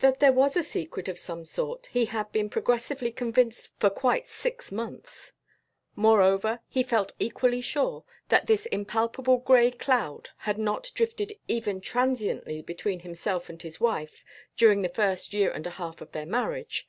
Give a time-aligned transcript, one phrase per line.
[0.00, 4.26] That there was a secret of some sort he had been progressively convinced for quite
[4.26, 5.32] six months.
[5.94, 12.60] Moreover, he felt equally sure that this impalpable gray cloud had not drifted even transiently
[12.60, 14.22] between himself and his wife
[14.58, 16.86] during the first year and a half of their marriage.